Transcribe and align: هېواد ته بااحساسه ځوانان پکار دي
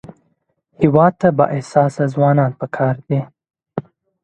هېواد 0.81 1.13
ته 1.21 1.27
بااحساسه 1.37 2.03
ځوانان 2.13 2.51
پکار 2.59 2.95
دي 3.07 3.21